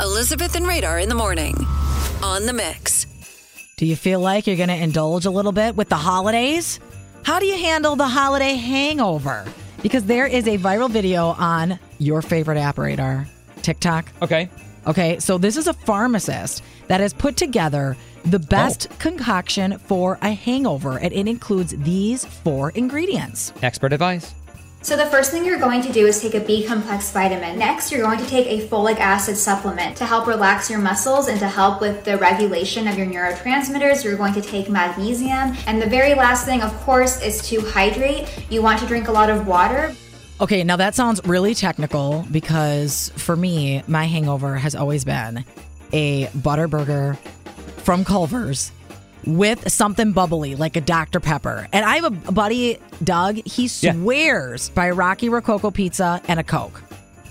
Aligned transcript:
Elizabeth 0.00 0.56
and 0.56 0.66
Radar 0.66 0.98
in 0.98 1.10
the 1.10 1.14
morning 1.14 1.54
on 2.22 2.46
the 2.46 2.54
mix. 2.54 3.04
Do 3.76 3.84
you 3.84 3.96
feel 3.96 4.18
like 4.18 4.46
you're 4.46 4.56
going 4.56 4.70
to 4.70 4.74
indulge 4.74 5.26
a 5.26 5.30
little 5.30 5.52
bit 5.52 5.76
with 5.76 5.90
the 5.90 5.96
holidays? 5.96 6.80
How 7.22 7.38
do 7.38 7.44
you 7.44 7.58
handle 7.58 7.96
the 7.96 8.08
holiday 8.08 8.54
hangover? 8.54 9.44
Because 9.82 10.04
there 10.04 10.26
is 10.26 10.48
a 10.48 10.56
viral 10.56 10.90
video 10.90 11.26
on 11.26 11.78
your 11.98 12.22
favorite 12.22 12.56
app, 12.56 12.78
Radar, 12.78 13.26
TikTok. 13.60 14.10
Okay. 14.22 14.48
Okay, 14.86 15.18
so 15.18 15.36
this 15.36 15.58
is 15.58 15.66
a 15.66 15.74
pharmacist 15.74 16.62
that 16.88 17.00
has 17.00 17.12
put 17.12 17.36
together 17.36 17.94
the 18.24 18.38
oh. 18.38 18.46
best 18.48 18.88
concoction 18.98 19.76
for 19.80 20.18
a 20.22 20.32
hangover, 20.32 20.98
and 20.98 21.12
it 21.12 21.28
includes 21.28 21.76
these 21.76 22.24
four 22.24 22.70
ingredients. 22.70 23.52
Expert 23.62 23.92
advice. 23.92 24.34
So 24.82 24.96
the 24.96 25.04
first 25.06 25.30
thing 25.30 25.44
you're 25.44 25.58
going 25.58 25.82
to 25.82 25.92
do 25.92 26.06
is 26.06 26.22
take 26.22 26.34
a 26.34 26.40
B 26.40 26.64
complex 26.64 27.10
vitamin. 27.10 27.58
Next, 27.58 27.92
you're 27.92 28.00
going 28.00 28.18
to 28.18 28.26
take 28.26 28.46
a 28.46 28.66
folic 28.66 28.98
acid 28.98 29.36
supplement 29.36 29.94
to 29.98 30.06
help 30.06 30.26
relax 30.26 30.70
your 30.70 30.78
muscles 30.78 31.28
and 31.28 31.38
to 31.38 31.46
help 31.46 31.82
with 31.82 32.02
the 32.04 32.16
regulation 32.16 32.88
of 32.88 32.96
your 32.96 33.06
neurotransmitters. 33.06 34.02
You're 34.02 34.16
going 34.16 34.32
to 34.32 34.40
take 34.40 34.70
magnesium. 34.70 35.54
And 35.66 35.82
the 35.82 35.86
very 35.86 36.14
last 36.14 36.46
thing, 36.46 36.62
of 36.62 36.74
course, 36.80 37.20
is 37.20 37.46
to 37.50 37.60
hydrate. 37.60 38.26
You 38.48 38.62
want 38.62 38.80
to 38.80 38.86
drink 38.86 39.08
a 39.08 39.12
lot 39.12 39.28
of 39.28 39.46
water. 39.46 39.94
Okay, 40.40 40.64
now 40.64 40.76
that 40.76 40.94
sounds 40.94 41.20
really 41.26 41.54
technical 41.54 42.24
because 42.30 43.12
for 43.16 43.36
me, 43.36 43.82
my 43.86 44.06
hangover 44.06 44.56
has 44.56 44.74
always 44.74 45.04
been 45.04 45.44
a 45.92 46.30
butter 46.34 46.68
burger 46.68 47.18
from 47.76 48.02
Culver's 48.02 48.72
with 49.26 49.70
something 49.70 50.12
bubbly 50.12 50.54
like 50.54 50.76
a 50.76 50.80
Dr. 50.80 51.20
Pepper. 51.20 51.68
And 51.72 51.84
I 51.84 51.96
have 51.96 52.04
a 52.04 52.32
buddy, 52.32 52.78
Doug, 53.02 53.36
he 53.46 53.70
Yeah. 53.80 53.92
swears 53.92 54.70
by 54.70 54.90
Rocky 54.90 55.28
Rococo 55.28 55.70
pizza 55.70 56.20
and 56.28 56.40
a 56.40 56.44
Coke. 56.44 56.82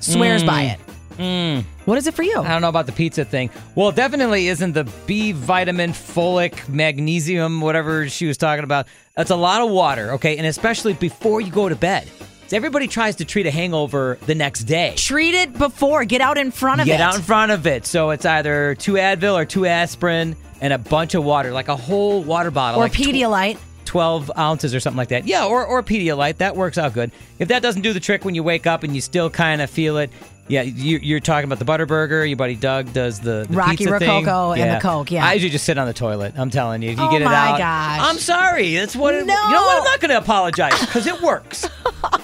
Swears 0.00 0.44
by 0.44 0.64
mm. 0.64 0.74
it. 0.74 0.80
Mm. 1.18 1.64
What 1.84 1.98
is 1.98 2.06
it 2.06 2.14
for 2.14 2.22
you? 2.22 2.40
I 2.40 2.48
don't 2.48 2.62
know 2.62 2.68
about 2.68 2.86
the 2.86 2.92
pizza 2.92 3.24
thing. 3.24 3.50
Well, 3.74 3.90
it 3.90 3.96
definitely 3.96 4.48
isn't 4.48 4.72
the 4.72 4.84
B 5.06 5.32
vitamin, 5.32 5.92
folic, 5.92 6.68
magnesium, 6.68 7.60
whatever 7.60 8.08
she 8.08 8.26
was 8.26 8.36
talking 8.36 8.64
about. 8.64 8.86
That's 9.16 9.30
a 9.30 9.36
lot 9.36 9.60
of 9.60 9.70
water, 9.70 10.12
okay? 10.12 10.36
And 10.36 10.46
especially 10.46 10.94
before 10.94 11.40
you 11.40 11.52
go 11.52 11.68
to 11.68 11.76
bed. 11.76 12.10
So 12.46 12.56
everybody 12.56 12.86
tries 12.88 13.16
to 13.16 13.24
treat 13.24 13.46
a 13.46 13.50
hangover 13.50 14.18
the 14.26 14.34
next 14.34 14.64
day. 14.64 14.94
Treat 14.96 15.34
it 15.34 15.56
before. 15.56 16.04
Get 16.04 16.20
out 16.20 16.36
in 16.38 16.50
front 16.50 16.80
of 16.80 16.86
Get 16.86 16.94
it. 16.94 16.98
Get 16.98 17.00
out 17.08 17.14
in 17.16 17.22
front 17.22 17.52
of 17.52 17.66
it. 17.66 17.86
So 17.86 18.10
it's 18.10 18.26
either 18.26 18.74
two 18.74 18.94
Advil 18.94 19.34
or 19.34 19.44
two 19.44 19.66
aspirin 19.66 20.36
and 20.60 20.72
a 20.72 20.78
bunch 20.78 21.14
of 21.14 21.24
water, 21.24 21.52
like 21.52 21.68
a 21.68 21.76
whole 21.76 22.22
water 22.22 22.50
bottle. 22.50 22.80
or 22.80 22.84
like 22.84 22.92
tw- 22.92 22.96
Pedialyte. 22.96 23.58
12 23.86 24.30
ounces 24.36 24.74
or 24.74 24.80
something 24.80 24.96
like 24.98 25.08
that. 25.08 25.26
Yeah, 25.26 25.46
or, 25.46 25.64
or 25.64 25.82
Pedialyte. 25.82 26.38
That 26.38 26.56
works 26.56 26.78
out 26.78 26.92
good. 26.94 27.10
If 27.38 27.48
that 27.48 27.62
doesn't 27.62 27.82
do 27.82 27.92
the 27.92 28.00
trick 28.00 28.24
when 28.24 28.34
you 28.34 28.42
wake 28.42 28.66
up 28.66 28.82
and 28.82 28.94
you 28.94 29.00
still 29.00 29.30
kind 29.30 29.60
of 29.62 29.70
feel 29.70 29.98
it, 29.98 30.10
yeah, 30.48 30.62
you, 30.62 30.98
you're 30.98 31.20
talking 31.20 31.44
about 31.44 31.58
the 31.58 31.64
butter 31.64 31.86
burger. 31.86 32.24
Your 32.26 32.36
buddy 32.36 32.54
Doug 32.56 32.92
does 32.92 33.20
the, 33.20 33.46
the 33.48 33.56
Rocky 33.56 33.76
pizza 33.78 33.98
thing. 33.98 34.24
Rococo 34.26 34.52
and 34.52 34.76
the 34.76 34.80
Coke, 34.80 35.10
yeah. 35.10 35.24
I 35.26 35.32
usually 35.34 35.50
just 35.50 35.64
sit 35.64 35.78
on 35.78 35.86
the 35.86 35.94
toilet. 35.94 36.34
I'm 36.36 36.50
telling 36.50 36.82
you. 36.82 36.90
If 36.90 36.98
you 36.98 37.04
Oh 37.04 37.10
get 37.10 37.22
it 37.22 37.26
out. 37.26 37.48
Oh 37.48 37.52
my 37.52 37.58
gosh. 37.58 38.00
I'm 38.02 38.18
sorry. 38.18 38.74
That's 38.74 38.94
what 38.96 39.14
it, 39.14 39.24
No. 39.26 39.34
You 39.34 39.52
know 39.52 39.62
what? 39.62 39.78
I'm 39.78 39.84
not 39.84 40.00
going 40.00 40.10
to 40.10 40.18
apologize 40.18 40.78
because 40.80 41.06
it 41.06 41.20
works. 41.22 41.66